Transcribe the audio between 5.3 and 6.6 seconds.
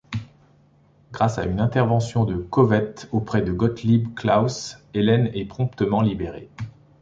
est promptement libérée.